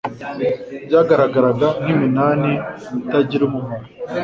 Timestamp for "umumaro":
3.45-3.85